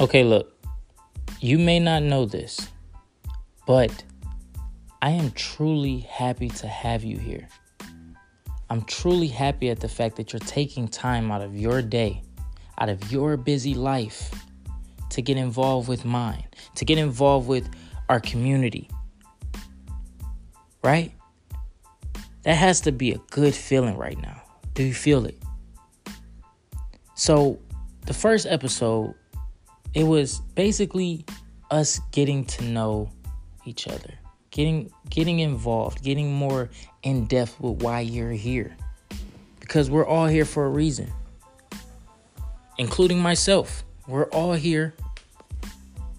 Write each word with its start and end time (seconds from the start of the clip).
Okay, 0.00 0.24
look, 0.24 0.56
you 1.40 1.58
may 1.58 1.78
not 1.78 2.02
know 2.02 2.24
this, 2.24 2.70
but 3.66 4.02
I 5.02 5.10
am 5.10 5.30
truly 5.32 5.98
happy 5.98 6.48
to 6.48 6.66
have 6.66 7.04
you 7.04 7.18
here. 7.18 7.46
I'm 8.70 8.80
truly 8.84 9.26
happy 9.26 9.68
at 9.68 9.80
the 9.80 9.90
fact 9.90 10.16
that 10.16 10.32
you're 10.32 10.40
taking 10.40 10.88
time 10.88 11.30
out 11.30 11.42
of 11.42 11.54
your 11.54 11.82
day, 11.82 12.22
out 12.78 12.88
of 12.88 13.12
your 13.12 13.36
busy 13.36 13.74
life, 13.74 14.32
to 15.10 15.20
get 15.20 15.36
involved 15.36 15.86
with 15.86 16.06
mine, 16.06 16.46
to 16.76 16.86
get 16.86 16.96
involved 16.96 17.46
with 17.46 17.68
our 18.08 18.20
community. 18.20 18.88
Right? 20.82 21.12
That 22.44 22.54
has 22.54 22.80
to 22.82 22.92
be 22.92 23.12
a 23.12 23.18
good 23.30 23.54
feeling 23.54 23.98
right 23.98 24.18
now. 24.18 24.40
Do 24.72 24.82
you 24.82 24.94
feel 24.94 25.26
it? 25.26 25.36
So, 27.16 27.58
the 28.06 28.14
first 28.14 28.46
episode, 28.46 29.14
it 29.94 30.04
was 30.04 30.40
basically 30.54 31.24
us 31.70 32.00
getting 32.12 32.44
to 32.44 32.64
know 32.64 33.10
each 33.64 33.86
other, 33.88 34.14
getting 34.50 34.90
getting 35.08 35.40
involved, 35.40 36.02
getting 36.02 36.32
more 36.32 36.70
in 37.02 37.26
depth 37.26 37.58
with 37.60 37.82
why 37.82 38.00
you're 38.00 38.32
here. 38.32 38.76
Because 39.58 39.90
we're 39.90 40.06
all 40.06 40.26
here 40.26 40.44
for 40.44 40.66
a 40.66 40.70
reason. 40.70 41.12
Including 42.78 43.20
myself. 43.20 43.84
We're 44.06 44.28
all 44.30 44.54
here 44.54 44.94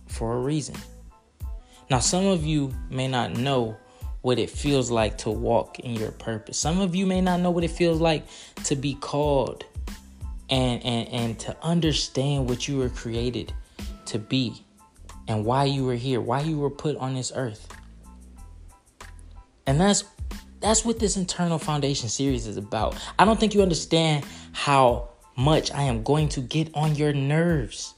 for 0.07 0.33
a 0.33 0.39
reason. 0.39 0.75
Now, 1.89 1.99
some 1.99 2.25
of 2.25 2.45
you 2.45 2.73
may 2.89 3.07
not 3.07 3.35
know 3.35 3.75
what 4.21 4.39
it 4.39 4.49
feels 4.49 4.91
like 4.91 5.17
to 5.19 5.29
walk 5.29 5.79
in 5.79 5.95
your 5.95 6.11
purpose. 6.11 6.57
Some 6.57 6.79
of 6.79 6.95
you 6.95 7.05
may 7.05 7.19
not 7.19 7.39
know 7.41 7.51
what 7.51 7.63
it 7.63 7.71
feels 7.71 7.99
like 7.99 8.25
to 8.65 8.75
be 8.75 8.93
called 8.95 9.65
and 10.49 10.83
and 10.85 11.07
and 11.09 11.39
to 11.39 11.55
understand 11.63 12.47
what 12.47 12.67
you 12.67 12.77
were 12.77 12.89
created 12.89 13.53
to 14.11 14.19
be 14.19 14.63
and 15.27 15.45
why 15.45 15.65
you 15.65 15.85
were 15.85 15.95
here, 15.95 16.21
why 16.21 16.41
you 16.41 16.57
were 16.57 16.69
put 16.69 16.95
on 16.97 17.15
this 17.15 17.31
earth. 17.35 17.67
And 19.65 19.79
that's 19.79 20.03
that's 20.59 20.85
what 20.85 20.99
this 20.99 21.17
internal 21.17 21.57
foundation 21.57 22.07
series 22.07 22.45
is 22.45 22.55
about. 22.55 22.95
I 23.17 23.25
don't 23.25 23.39
think 23.39 23.55
you 23.55 23.63
understand 23.63 24.25
how 24.51 25.09
much 25.35 25.71
I 25.71 25.83
am 25.83 26.03
going 26.03 26.29
to 26.29 26.41
get 26.41 26.69
on 26.75 26.95
your 26.95 27.13
nerves. 27.13 27.95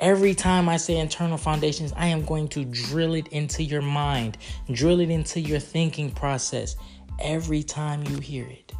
Every 0.00 0.34
time 0.34 0.68
I 0.68 0.76
say 0.76 0.96
internal 0.98 1.38
foundations, 1.38 1.92
I 1.96 2.06
am 2.06 2.24
going 2.24 2.48
to 2.48 2.64
drill 2.64 3.14
it 3.14 3.28
into 3.28 3.62
your 3.62 3.80
mind, 3.80 4.36
drill 4.72 5.00
it 5.00 5.10
into 5.10 5.40
your 5.40 5.60
thinking 5.60 6.10
process 6.10 6.76
every 7.20 7.62
time 7.62 8.04
you 8.04 8.18
hear 8.18 8.46
it. 8.46 8.72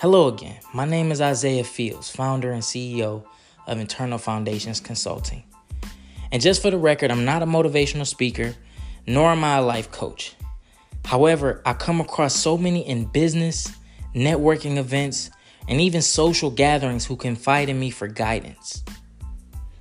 Hello 0.00 0.28
again. 0.28 0.58
My 0.74 0.84
name 0.84 1.12
is 1.12 1.20
Isaiah 1.20 1.64
Fields, 1.64 2.10
founder 2.10 2.52
and 2.52 2.62
CEO 2.62 3.24
of 3.66 3.78
Internal 3.78 4.18
Foundations 4.18 4.80
Consulting. 4.80 5.44
And 6.32 6.42
just 6.42 6.62
for 6.62 6.70
the 6.70 6.78
record, 6.78 7.10
I'm 7.10 7.24
not 7.24 7.42
a 7.42 7.46
motivational 7.46 8.06
speaker, 8.06 8.54
nor 9.06 9.30
am 9.30 9.44
I 9.44 9.58
a 9.58 9.62
life 9.62 9.90
coach. 9.90 10.34
However, 11.04 11.62
I 11.64 11.74
come 11.74 12.00
across 12.00 12.34
so 12.34 12.56
many 12.56 12.86
in 12.86 13.04
business, 13.04 13.72
networking 14.14 14.76
events, 14.76 15.30
and 15.68 15.80
even 15.80 16.02
social 16.02 16.50
gatherings 16.50 17.04
who 17.04 17.16
confide 17.16 17.68
in 17.68 17.78
me 17.78 17.90
for 17.90 18.08
guidance. 18.08 18.82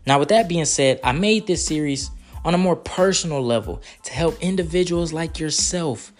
Now, 0.06 0.20
with 0.20 0.30
that 0.30 0.50
being 0.50 0.66
said, 0.66 1.00
I 1.04 1.14
made 1.14 1.48
this 1.48 1.66
series 1.66 2.10
on 2.44 2.54
a 2.54 2.58
more 2.58 2.76
personal 2.76 3.42
level 3.42 3.82
to 4.04 4.14
help 4.14 4.42
individuals 4.42 5.14
like 5.14 5.40
yourself 5.40 6.12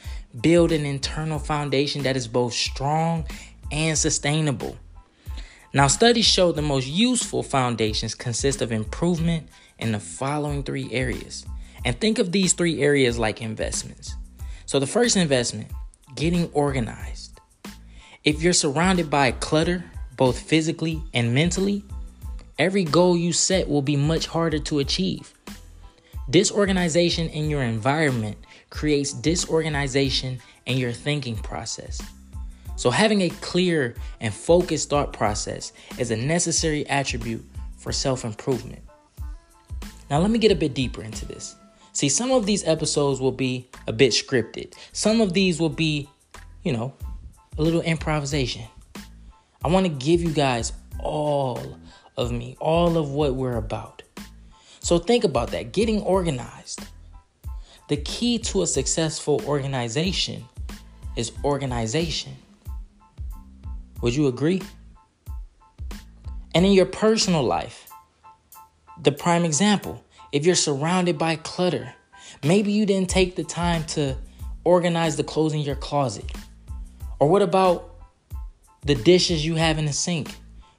build 0.42 0.72
an 0.72 0.86
internal 0.86 1.38
foundation 1.38 2.04
that 2.04 2.16
is 2.16 2.28
both 2.28 2.54
strong 2.54 3.26
and 3.72 3.98
sustainable. 3.98 4.78
Now, 5.76 5.88
studies 5.88 6.26
show 6.26 6.52
the 6.52 6.62
most 6.62 6.88
useful 6.88 7.42
foundations 7.42 8.14
consist 8.14 8.62
of 8.62 8.72
improvement 8.72 9.50
in 9.80 9.92
the 9.92 10.00
following 10.00 10.62
three 10.62 10.88
areas. 10.92 11.48
And 11.84 12.00
think 12.00 12.20
of 12.20 12.32
these 12.32 12.54
three 12.54 12.84
areas 12.84 13.18
like 13.18 13.42
investments. 13.42 14.14
So, 14.68 14.78
the 14.78 14.86
first 14.86 15.18
investment, 15.18 15.72
getting 16.16 16.52
organized. 16.54 17.42
If 18.24 18.44
you're 18.44 18.54
surrounded 18.54 19.10
by 19.10 19.32
clutter, 19.32 19.84
both 20.16 20.40
physically 20.40 21.02
and 21.12 21.34
mentally, 21.34 21.84
every 22.60 22.84
goal 22.84 23.18
you 23.18 23.34
set 23.34 23.68
will 23.68 23.82
be 23.82 23.96
much 23.96 24.28
harder 24.28 24.60
to 24.60 24.78
achieve. 24.78 25.34
Disorganization 26.30 27.30
in 27.30 27.50
your 27.50 27.64
environment 27.64 28.38
creates 28.70 29.12
disorganization 29.12 30.40
in 30.68 30.78
your 30.78 30.92
thinking 30.92 31.36
process. 31.36 32.00
So, 32.76 32.90
having 32.90 33.22
a 33.22 33.30
clear 33.30 33.96
and 34.20 34.34
focused 34.34 34.90
thought 34.90 35.14
process 35.14 35.74
is 35.98 36.12
a 36.12 36.18
necessary 36.18 36.88
attribute 36.88 37.46
for 37.78 37.92
self 37.92 38.26
improvement. 38.26 38.82
Now, 40.10 40.20
let 40.20 40.32
me 40.32 40.40
get 40.40 40.52
a 40.52 40.56
bit 40.56 40.74
deeper 40.74 41.04
into 41.04 41.26
this. 41.26 41.56
See, 41.94 42.10
some 42.10 42.32
of 42.32 42.46
these 42.46 42.68
episodes 42.68 43.22
will 43.22 43.32
be 43.32 43.70
a 43.88 43.94
bit 43.94 44.12
scripted, 44.12 44.74
some 44.92 45.22
of 45.22 45.34
these 45.34 45.60
will 45.60 45.70
be, 45.70 46.10
you 46.64 46.74
know, 46.74 46.94
a 47.58 47.62
little 47.62 47.82
improvisation. 47.82 48.66
I 49.64 49.70
want 49.70 49.86
to 49.86 49.92
give 49.92 50.22
you 50.22 50.32
guys 50.32 50.74
all 51.00 51.78
of 52.18 52.32
me, 52.32 52.58
all 52.60 52.98
of 52.98 53.12
what 53.12 53.36
we're 53.36 53.58
about. 53.58 54.02
So 54.80 54.98
think 54.98 55.24
about 55.24 55.52
that 55.52 55.72
getting 55.72 56.02
organized. 56.02 56.82
The 57.90 57.98
key 57.98 58.40
to 58.40 58.64
a 58.64 58.68
successful 58.68 59.42
organization 59.46 60.46
is 61.16 61.32
organization. 61.44 62.34
Would 64.04 64.16
you 64.16 64.28
agree? 64.28 64.62
And 66.54 66.66
in 66.66 66.74
your 66.74 66.86
personal 66.86 67.42
life, 67.42 67.90
the 69.02 69.14
prime 69.14 69.46
example, 69.46 70.04
if 70.34 70.46
you're 70.46 70.56
surrounded 70.56 71.18
by 71.18 71.38
clutter, 71.38 71.94
maybe 72.44 72.74
you 72.74 72.86
didn't 72.86 73.10
take 73.10 73.38
the 73.38 73.46
time 73.46 73.86
to 73.86 74.18
organize 74.66 75.16
the 75.16 75.24
clothes 75.24 75.54
in 75.54 75.62
your 75.62 75.78
closet 75.78 76.30
or 77.20 77.30
what 77.30 77.42
about 77.42 77.96
the 78.82 78.96
dishes 78.96 79.46
you 79.46 79.56
have 79.56 79.78
in 79.78 79.86
the 79.86 79.94
sink? 79.94 80.36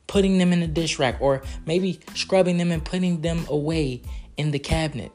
Putting 0.06 0.37
them 0.37 0.53
in 0.53 0.61
the 0.61 0.67
dish 0.67 0.99
rack, 0.99 1.17
or 1.19 1.43
maybe 1.65 2.01
scrubbing 2.15 2.59
them 2.59 2.71
and 2.71 2.85
putting 2.85 3.23
them 3.23 3.47
away 3.49 4.03
in 4.37 4.51
the 4.51 4.59
cabinet. 4.59 5.12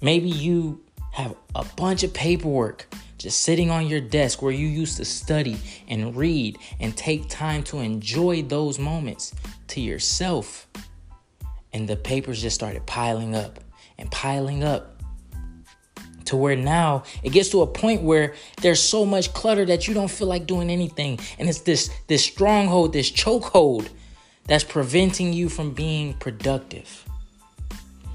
Maybe 0.00 0.28
you 0.28 0.82
have 1.12 1.36
a 1.54 1.64
bunch 1.76 2.02
of 2.02 2.12
paperwork 2.12 2.88
just 3.18 3.42
sitting 3.42 3.70
on 3.70 3.86
your 3.86 4.00
desk 4.00 4.42
where 4.42 4.52
you 4.52 4.66
used 4.66 4.96
to 4.98 5.04
study 5.04 5.56
and 5.88 6.16
read 6.16 6.58
and 6.80 6.96
take 6.96 7.28
time 7.28 7.62
to 7.64 7.78
enjoy 7.78 8.42
those 8.42 8.78
moments 8.78 9.34
to 9.68 9.80
yourself. 9.80 10.68
And 11.72 11.88
the 11.88 11.96
papers 11.96 12.42
just 12.42 12.54
started 12.54 12.84
piling 12.86 13.34
up 13.34 13.60
and 13.98 14.10
piling 14.10 14.62
up 14.62 14.96
to 16.26 16.36
where 16.36 16.56
now 16.56 17.04
it 17.22 17.30
gets 17.30 17.50
to 17.50 17.62
a 17.62 17.66
point 17.66 18.02
where 18.02 18.34
there's 18.60 18.82
so 18.82 19.06
much 19.06 19.32
clutter 19.32 19.64
that 19.64 19.88
you 19.88 19.94
don't 19.94 20.10
feel 20.10 20.26
like 20.26 20.46
doing 20.46 20.70
anything 20.70 21.18
and 21.38 21.48
it's 21.48 21.60
this 21.60 21.88
this 22.08 22.24
stronghold 22.24 22.92
this 22.92 23.10
chokehold 23.10 23.88
that's 24.44 24.64
preventing 24.64 25.32
you 25.32 25.48
from 25.48 25.72
being 25.72 26.14
productive 26.14 27.04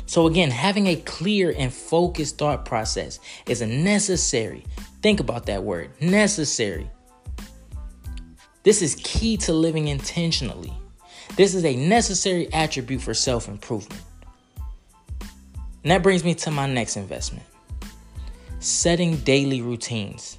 so 0.06 0.28
again 0.28 0.52
having 0.52 0.88
a 0.88 0.96
clear 0.98 1.54
and 1.58 1.74
focused 1.74 2.38
thought 2.38 2.66
process 2.66 3.20
is 3.48 3.62
a 3.62 3.68
necessary 3.68 4.66
think 5.02 5.20
about 5.20 5.46
that 5.46 5.64
word 5.64 5.90
necessary 6.02 6.90
this 8.64 8.82
is 8.82 8.96
key 9.04 9.38
to 9.38 9.54
living 9.54 9.88
intentionally 9.88 10.74
this 11.36 11.56
is 11.56 11.66
a 11.66 11.76
necessary 11.76 12.52
attribute 12.54 13.02
for 13.02 13.14
self-improvement 13.14 14.02
and 15.84 15.92
that 15.92 16.04
brings 16.04 16.24
me 16.24 16.34
to 16.36 16.52
my 16.52 16.68
next 16.68 16.98
investment 16.98 17.46
setting 18.62 19.18
daily 19.18 19.62
routines. 19.62 20.38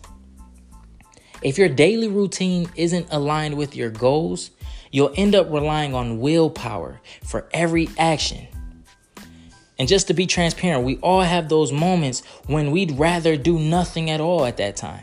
If 1.42 1.58
your 1.58 1.68
daily 1.68 2.06
routine 2.06 2.70
isn't 2.76 3.08
aligned 3.10 3.56
with 3.56 3.74
your 3.74 3.90
goals, 3.90 4.52
you'll 4.92 5.12
end 5.16 5.34
up 5.34 5.50
relying 5.50 5.92
on 5.92 6.20
willpower 6.20 7.00
for 7.24 7.48
every 7.52 7.88
action. 7.98 8.46
And 9.82 9.88
just 9.88 10.06
to 10.06 10.14
be 10.14 10.28
transparent, 10.28 10.84
we 10.84 10.98
all 10.98 11.22
have 11.22 11.48
those 11.48 11.72
moments 11.72 12.22
when 12.46 12.70
we'd 12.70 12.92
rather 12.92 13.36
do 13.36 13.58
nothing 13.58 14.10
at 14.10 14.20
all 14.20 14.44
at 14.44 14.56
that 14.58 14.76
time. 14.76 15.02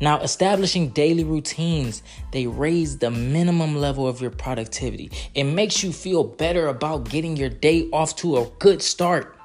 Now, 0.00 0.20
establishing 0.20 0.88
daily 0.88 1.22
routines, 1.22 2.02
they 2.32 2.46
raise 2.46 2.96
the 2.96 3.10
minimum 3.10 3.76
level 3.76 4.08
of 4.08 4.22
your 4.22 4.30
productivity. 4.30 5.10
It 5.34 5.44
makes 5.44 5.82
you 5.82 5.92
feel 5.92 6.24
better 6.24 6.68
about 6.68 7.10
getting 7.10 7.36
your 7.36 7.50
day 7.50 7.90
off 7.92 8.16
to 8.16 8.38
a 8.38 8.46
good 8.58 8.80
start. 8.80 9.36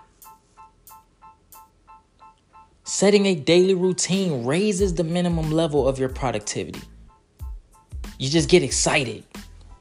Setting 2.86 3.26
a 3.26 3.36
daily 3.36 3.74
routine 3.74 4.46
raises 4.46 4.94
the 4.94 5.04
minimum 5.04 5.52
level 5.52 5.86
of 5.86 6.00
your 6.00 6.08
productivity. 6.08 6.80
You 8.18 8.30
just 8.30 8.48
get 8.48 8.64
excited. 8.64 9.26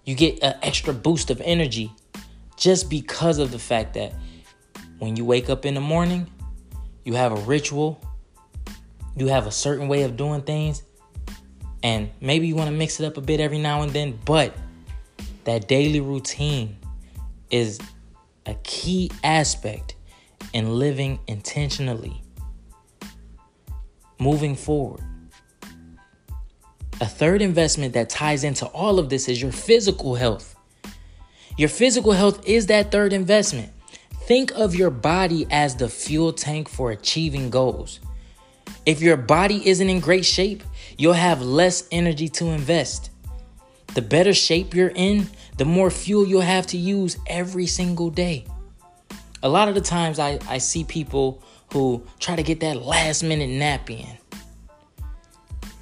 You 0.04 0.16
get 0.16 0.42
an 0.42 0.56
extra 0.62 0.92
boost 0.92 1.30
of 1.30 1.40
energy 1.42 1.92
just 2.60 2.90
because 2.90 3.38
of 3.38 3.50
the 3.50 3.58
fact 3.58 3.94
that 3.94 4.12
when 4.98 5.16
you 5.16 5.24
wake 5.24 5.48
up 5.48 5.64
in 5.64 5.72
the 5.72 5.80
morning, 5.80 6.30
you 7.04 7.14
have 7.14 7.32
a 7.32 7.40
ritual, 7.46 7.98
you 9.16 9.28
have 9.28 9.46
a 9.46 9.50
certain 9.50 9.88
way 9.88 10.02
of 10.02 10.16
doing 10.16 10.42
things, 10.42 10.82
and 11.82 12.10
maybe 12.20 12.46
you 12.46 12.54
want 12.54 12.68
to 12.68 12.76
mix 12.76 13.00
it 13.00 13.06
up 13.06 13.16
a 13.16 13.22
bit 13.22 13.40
every 13.40 13.58
now 13.58 13.80
and 13.80 13.92
then, 13.92 14.18
but 14.26 14.54
that 15.44 15.68
daily 15.68 16.00
routine 16.00 16.76
is 17.50 17.80
a 18.44 18.54
key 18.62 19.10
aspect 19.24 19.94
in 20.52 20.78
living 20.78 21.18
intentionally, 21.28 22.22
moving 24.18 24.54
forward. 24.54 25.00
A 27.00 27.06
third 27.06 27.40
investment 27.40 27.94
that 27.94 28.10
ties 28.10 28.44
into 28.44 28.66
all 28.66 28.98
of 28.98 29.08
this 29.08 29.30
is 29.30 29.40
your 29.40 29.52
physical 29.52 30.14
health. 30.14 30.56
Your 31.60 31.68
physical 31.68 32.12
health 32.12 32.48
is 32.48 32.68
that 32.68 32.90
third 32.90 33.12
investment. 33.12 33.70
Think 34.22 34.50
of 34.52 34.74
your 34.74 34.88
body 34.88 35.46
as 35.50 35.76
the 35.76 35.90
fuel 35.90 36.32
tank 36.32 36.70
for 36.70 36.90
achieving 36.90 37.50
goals. 37.50 38.00
If 38.86 39.02
your 39.02 39.18
body 39.18 39.68
isn't 39.68 39.90
in 39.90 40.00
great 40.00 40.24
shape, 40.24 40.62
you'll 40.96 41.12
have 41.12 41.42
less 41.42 41.86
energy 41.92 42.28
to 42.28 42.46
invest. 42.46 43.10
The 43.94 44.00
better 44.00 44.32
shape 44.32 44.74
you're 44.74 44.92
in, 44.94 45.28
the 45.58 45.66
more 45.66 45.90
fuel 45.90 46.26
you'll 46.26 46.40
have 46.40 46.66
to 46.68 46.78
use 46.78 47.18
every 47.26 47.66
single 47.66 48.08
day. 48.08 48.46
A 49.42 49.48
lot 49.50 49.68
of 49.68 49.74
the 49.74 49.82
times 49.82 50.18
I, 50.18 50.38
I 50.48 50.56
see 50.56 50.84
people 50.84 51.42
who 51.74 52.02
try 52.20 52.36
to 52.36 52.42
get 52.42 52.60
that 52.60 52.80
last 52.80 53.22
minute 53.22 53.50
nap 53.50 53.90
in. 53.90 54.16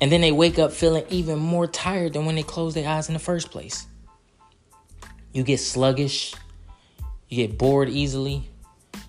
And 0.01 0.11
then 0.11 0.23
they 0.23 0.33
wake 0.33 0.59
up 0.59 0.73
feeling 0.73 1.05
even 1.09 1.39
more 1.39 1.69
tired 1.69 2.15
than 2.15 2.27
when 2.27 2.35
they 2.35 2.43
closed 2.43 2.77
their 2.77 2.89
eyes 2.89 3.07
in 3.07 3.13
the 3.13 3.21
first 3.21 3.53
place. 3.53 3.87
You 5.39 5.45
get 5.45 5.61
sluggish, 5.61 6.35
you 7.29 7.47
get 7.47 7.57
bored 7.57 7.89
easily, 7.89 8.51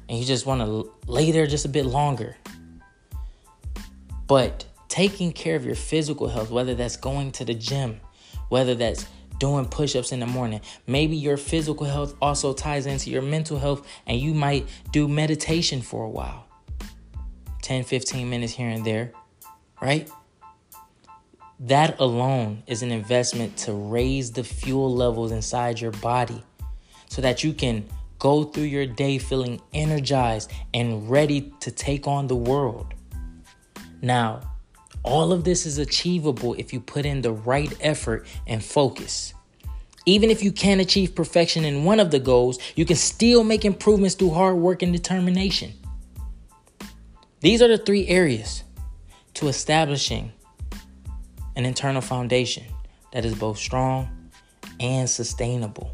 and 0.07 0.19
you 0.19 0.23
just 0.23 0.45
want 0.45 0.61
to 0.61 0.91
lay 1.11 1.31
there 1.31 1.47
just 1.47 1.65
a 1.65 1.69
bit 1.69 1.87
longer. 1.87 2.37
But 4.27 4.63
taking 4.89 5.31
care 5.31 5.55
of 5.55 5.65
your 5.65 5.73
physical 5.73 6.27
health, 6.27 6.51
whether 6.51 6.75
that's 6.75 6.97
going 6.97 7.31
to 7.31 7.45
the 7.45 7.55
gym, 7.55 7.99
whether 8.49 8.75
that's 8.75 9.07
doing 9.39 9.65
push 9.65 9.95
ups 9.95 10.11
in 10.11 10.19
the 10.19 10.27
morning, 10.27 10.61
maybe 10.85 11.15
your 11.15 11.35
physical 11.35 11.87
health 11.87 12.13
also 12.21 12.53
ties 12.53 12.85
into 12.85 13.09
your 13.09 13.23
mental 13.23 13.57
health, 13.57 13.87
and 14.05 14.19
you 14.19 14.35
might 14.35 14.67
do 14.91 15.07
meditation 15.07 15.81
for 15.81 16.03
a 16.03 16.09
while 16.09 16.45
10, 17.63 17.85
15 17.85 18.29
minutes 18.29 18.53
here 18.53 18.69
and 18.69 18.85
there, 18.85 19.13
right? 19.81 20.07
That 21.63 21.99
alone 21.99 22.63
is 22.67 22.83
an 22.83 22.91
investment 22.91 23.57
to 23.57 23.73
raise 23.73 24.31
the 24.31 24.45
fuel 24.45 24.95
levels 24.95 25.33
inside 25.33 25.81
your 25.81 25.91
body 25.91 26.41
so 27.09 27.21
that 27.21 27.43
you 27.43 27.51
can 27.51 27.85
go 28.17 28.45
through 28.45 28.63
your 28.63 28.85
day 28.85 29.17
feeling 29.17 29.61
energized 29.73 30.51
and 30.73 31.09
ready 31.09 31.53
to 31.59 31.69
take 31.69 32.07
on 32.07 32.27
the 32.27 32.35
world. 32.35 32.93
Now, 34.01 34.39
all 35.03 35.33
of 35.33 35.43
this 35.43 35.65
is 35.65 35.79
achievable 35.79 36.53
if 36.53 36.71
you 36.71 36.79
put 36.79 37.05
in 37.05 37.21
the 37.21 37.33
right 37.33 37.75
effort 37.81 38.25
and 38.47 38.63
focus. 38.63 39.33
Even 40.05 40.29
if 40.29 40.41
you 40.41 40.53
can't 40.53 40.79
achieve 40.79 41.13
perfection 41.13 41.65
in 41.65 41.83
one 41.83 41.99
of 41.99 42.09
the 42.09 42.19
goals, 42.19 42.57
you 42.75 42.85
can 42.85 42.95
still 42.95 43.43
make 43.43 43.65
improvements 43.65 44.15
through 44.15 44.31
hard 44.31 44.55
work 44.55 44.81
and 44.81 44.93
determination. 44.93 45.73
These 47.41 47.61
are 47.61 47.67
the 47.67 47.77
three 47.77 48.07
areas 48.07 48.63
to 49.33 49.49
establishing 49.49 50.31
an 51.55 51.65
internal 51.65 52.01
foundation 52.01 52.63
that 53.11 53.25
is 53.25 53.35
both 53.35 53.57
strong 53.57 54.29
and 54.79 55.09
sustainable. 55.09 55.91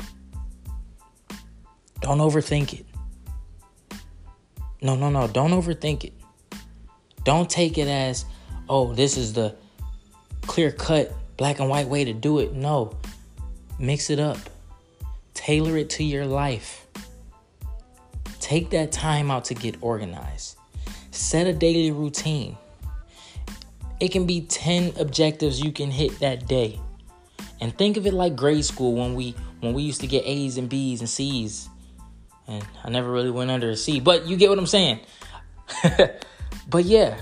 Don't 2.01 2.19
overthink 2.19 2.73
it. 2.79 2.85
No, 4.81 4.95
no, 4.95 5.09
no. 5.09 5.27
Don't 5.27 5.51
overthink 5.51 6.03
it. 6.03 6.13
Don't 7.23 7.49
take 7.49 7.77
it 7.77 7.87
as, 7.87 8.25
oh, 8.69 8.93
this 8.93 9.17
is 9.17 9.33
the 9.33 9.55
clear 10.41 10.71
cut, 10.71 11.11
black 11.37 11.59
and 11.59 11.69
white 11.69 11.87
way 11.87 12.05
to 12.05 12.13
do 12.13 12.39
it. 12.39 12.53
No, 12.53 12.95
mix 13.79 14.11
it 14.11 14.19
up, 14.19 14.37
tailor 15.33 15.77
it 15.77 15.89
to 15.91 16.03
your 16.03 16.25
life. 16.25 16.85
Take 18.39 18.69
that 18.69 18.91
time 18.91 19.31
out 19.31 19.45
to 19.45 19.55
get 19.55 19.77
organized. 19.81 20.57
Set 21.09 21.47
a 21.47 21.53
daily 21.53 21.89
routine. 21.89 22.55
It 23.99 24.11
can 24.11 24.25
be 24.25 24.41
10 24.41 24.93
objectives 24.99 25.59
you 25.59 25.71
can 25.71 25.91
hit 25.91 26.19
that 26.19 26.47
day. 26.47 26.79
And 27.61 27.75
think 27.77 27.97
of 27.97 28.05
it 28.05 28.13
like 28.13 28.35
grade 28.35 28.65
school 28.65 28.93
when 28.95 29.15
we 29.15 29.35
when 29.61 29.73
we 29.73 29.83
used 29.83 30.01
to 30.01 30.07
get 30.07 30.23
A's 30.25 30.57
and 30.57 30.69
B's 30.69 30.99
and 30.99 31.09
C's. 31.09 31.69
And 32.47 32.63
I 32.83 32.89
never 32.89 33.09
really 33.11 33.31
went 33.31 33.49
under 33.49 33.69
a 33.69 33.75
C, 33.75 33.99
but 33.99 34.27
you 34.27 34.37
get 34.37 34.49
what 34.49 34.59
I'm 34.59 34.67
saying. 34.67 34.99
But 36.67 36.85
yeah, 36.85 37.19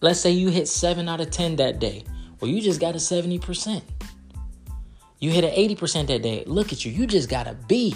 let's 0.00 0.20
say 0.20 0.30
you 0.30 0.48
hit 0.48 0.68
7 0.68 1.08
out 1.08 1.20
of 1.20 1.30
10 1.30 1.56
that 1.56 1.78
day. 1.78 2.04
Well, 2.40 2.50
you 2.50 2.60
just 2.60 2.80
got 2.80 2.94
a 2.94 2.98
70%. 2.98 3.82
You 5.18 5.30
hit 5.30 5.44
an 5.44 5.50
80% 5.50 6.08
that 6.08 6.22
day. 6.22 6.44
Look 6.46 6.72
at 6.72 6.84
you. 6.84 6.92
You 6.92 7.06
just 7.06 7.28
got 7.28 7.46
a 7.46 7.54
B. 7.54 7.94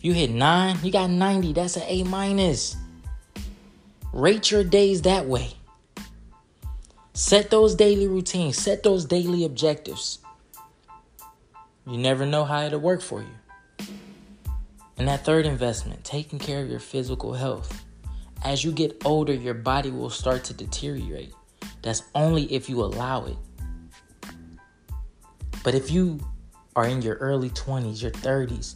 You 0.00 0.12
hit 0.12 0.30
9, 0.30 0.78
you 0.82 0.90
got 0.92 1.10
90. 1.10 1.52
That's 1.52 1.76
an 1.76 1.84
A 1.86 2.02
minus. 2.04 2.76
Rate 4.12 4.50
your 4.50 4.64
days 4.64 5.02
that 5.02 5.26
way. 5.26 5.54
Set 7.16 7.48
those 7.48 7.76
daily 7.76 8.08
routines, 8.08 8.58
set 8.58 8.82
those 8.82 9.04
daily 9.04 9.44
objectives. 9.44 10.18
You 11.86 11.96
never 11.96 12.26
know 12.26 12.44
how 12.44 12.62
it'll 12.62 12.80
work 12.80 13.00
for 13.00 13.20
you. 13.20 13.86
And 14.98 15.06
that 15.06 15.24
third 15.24 15.46
investment, 15.46 16.02
taking 16.02 16.40
care 16.40 16.60
of 16.60 16.68
your 16.68 16.80
physical 16.80 17.34
health. 17.34 17.84
As 18.44 18.64
you 18.64 18.72
get 18.72 19.00
older, 19.04 19.32
your 19.32 19.54
body 19.54 19.92
will 19.92 20.10
start 20.10 20.42
to 20.44 20.54
deteriorate. 20.54 21.32
That's 21.82 22.02
only 22.16 22.52
if 22.52 22.68
you 22.68 22.82
allow 22.82 23.26
it. 23.26 23.36
But 25.62 25.76
if 25.76 25.92
you 25.92 26.18
are 26.74 26.86
in 26.86 27.00
your 27.00 27.14
early 27.16 27.50
20s, 27.50 28.02
your 28.02 28.10
30s, 28.10 28.74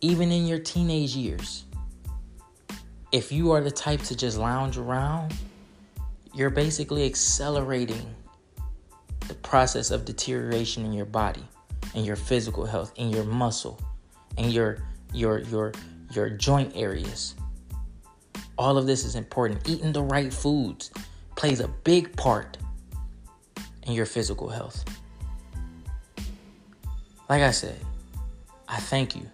even 0.00 0.32
in 0.32 0.48
your 0.48 0.58
teenage 0.58 1.14
years, 1.14 1.64
if 3.12 3.30
you 3.30 3.52
are 3.52 3.60
the 3.60 3.70
type 3.70 4.02
to 4.02 4.16
just 4.16 4.36
lounge 4.36 4.76
around, 4.78 5.32
you're 6.38 6.50
basically 6.50 7.04
accelerating 7.04 8.14
the 9.26 9.34
process 9.34 9.90
of 9.90 10.04
deterioration 10.04 10.84
in 10.84 10.92
your 10.92 11.04
body, 11.04 11.42
in 11.96 12.04
your 12.04 12.14
physical 12.14 12.64
health, 12.64 12.92
in 12.94 13.10
your 13.10 13.24
muscle, 13.24 13.80
in 14.36 14.48
your 14.50 14.78
your 15.12 15.40
your 15.40 15.72
your 16.12 16.30
joint 16.30 16.72
areas. 16.76 17.34
All 18.56 18.78
of 18.78 18.86
this 18.86 19.04
is 19.04 19.16
important. 19.16 19.68
Eating 19.68 19.92
the 19.92 20.02
right 20.02 20.32
foods 20.32 20.92
plays 21.34 21.58
a 21.58 21.66
big 21.66 22.16
part 22.16 22.56
in 23.82 23.92
your 23.94 24.06
physical 24.06 24.48
health. 24.48 24.84
Like 27.28 27.42
I 27.42 27.50
said, 27.50 27.80
I 28.68 28.78
thank 28.78 29.16
you 29.16 29.26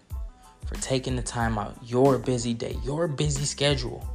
for 0.64 0.76
taking 0.76 1.16
the 1.16 1.22
time 1.22 1.58
out, 1.58 1.76
your 1.84 2.16
busy 2.16 2.54
day, 2.54 2.78
your 2.82 3.08
busy 3.08 3.44
schedule. 3.44 4.13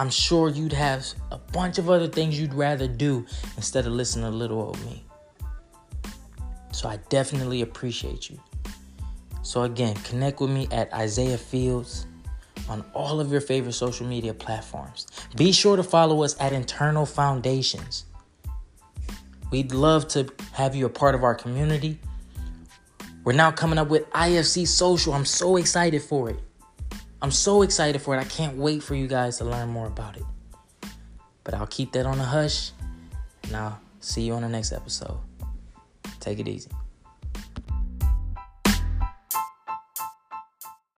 I'm 0.00 0.08
sure 0.08 0.48
you'd 0.48 0.72
have 0.72 1.06
a 1.30 1.36
bunch 1.36 1.76
of 1.76 1.90
other 1.90 2.08
things 2.08 2.40
you'd 2.40 2.54
rather 2.54 2.88
do 2.88 3.26
instead 3.58 3.86
of 3.86 3.92
listening 3.92 4.24
to 4.24 4.30
little 4.30 4.58
old 4.58 4.82
me. 4.86 5.04
So 6.72 6.88
I 6.88 6.96
definitely 7.10 7.60
appreciate 7.60 8.30
you. 8.30 8.40
So 9.42 9.64
again, 9.64 9.94
connect 9.96 10.40
with 10.40 10.48
me 10.48 10.68
at 10.70 10.90
Isaiah 10.94 11.36
Fields 11.36 12.06
on 12.66 12.82
all 12.94 13.20
of 13.20 13.30
your 13.30 13.42
favorite 13.42 13.74
social 13.74 14.06
media 14.06 14.32
platforms. 14.32 15.06
Be 15.36 15.52
sure 15.52 15.76
to 15.76 15.82
follow 15.82 16.22
us 16.22 16.34
at 16.40 16.54
Internal 16.54 17.04
Foundations. 17.04 18.06
We'd 19.50 19.72
love 19.72 20.08
to 20.08 20.32
have 20.52 20.74
you 20.74 20.86
a 20.86 20.88
part 20.88 21.14
of 21.14 21.24
our 21.24 21.34
community. 21.34 22.00
We're 23.22 23.34
now 23.34 23.50
coming 23.50 23.78
up 23.78 23.88
with 23.88 24.08
IFC 24.12 24.66
Social. 24.66 25.12
I'm 25.12 25.26
so 25.26 25.56
excited 25.56 26.00
for 26.00 26.30
it. 26.30 26.40
I'm 27.22 27.30
so 27.30 27.62
excited 27.62 28.00
for 28.00 28.16
it. 28.16 28.18
I 28.18 28.24
can't 28.24 28.56
wait 28.56 28.82
for 28.82 28.94
you 28.94 29.06
guys 29.06 29.38
to 29.38 29.44
learn 29.44 29.68
more 29.68 29.86
about 29.86 30.16
it. 30.16 30.24
But 31.44 31.54
I'll 31.54 31.66
keep 31.66 31.92
that 31.92 32.06
on 32.06 32.18
the 32.18 32.24
hush, 32.24 32.70
and 33.44 33.56
I'll 33.56 33.80
see 34.00 34.22
you 34.22 34.32
on 34.34 34.42
the 34.42 34.48
next 34.48 34.72
episode. 34.72 35.18
Take 36.20 36.38
it 36.38 36.48
easy. 36.48 36.70